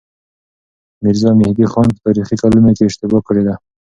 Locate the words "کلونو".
2.43-2.69